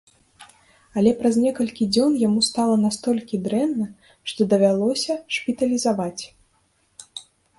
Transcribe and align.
Але 0.99 1.11
праз 1.19 1.35
некалькі 1.41 1.83
дзён 1.95 2.15
яму 2.27 2.41
стала 2.47 2.75
настолькі 2.85 3.41
дрэнна, 3.47 3.87
што 4.31 4.41
давялося 4.53 5.13
шпіталізаваць. 5.39 6.23